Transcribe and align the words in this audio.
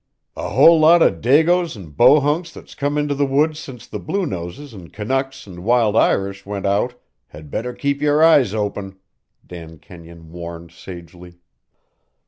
"A 0.35 0.49
whole 0.49 0.79
lot 0.79 1.03
o' 1.03 1.11
dagos 1.11 1.77
an' 1.77 1.91
bohunks 1.91 2.51
that's 2.51 2.73
come 2.73 2.97
into 2.97 3.13
the 3.13 3.23
woods 3.23 3.59
since 3.59 3.85
the 3.85 3.99
blue 3.99 4.25
noses 4.25 4.73
an' 4.73 4.87
canucks 4.89 5.47
an' 5.47 5.61
wild 5.63 5.95
Irish 5.95 6.43
went 6.43 6.65
out 6.65 6.95
had 7.27 7.51
better 7.51 7.71
keep 7.71 8.01
your 8.01 8.23
eyes 8.23 8.51
open," 8.51 8.97
Dan 9.45 9.77
Kenyon 9.77 10.31
warned 10.31 10.71
sagely. 10.71 11.37